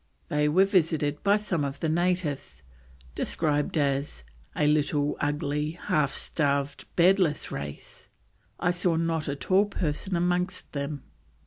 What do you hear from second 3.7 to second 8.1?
as "a little, ugly, half starved, beardless race;